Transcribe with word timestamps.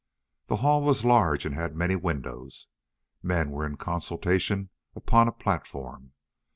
The 0.47 0.55
hall 0.55 0.81
was 0.81 1.05
large 1.05 1.45
and 1.45 1.53
had 1.53 1.75
many 1.75 1.95
windows. 1.95 2.65
Men 3.21 3.51
were 3.51 3.67
in 3.67 3.77
consultation 3.77 4.71
upon 4.95 5.27
a 5.27 5.31
platform. 5.31 6.13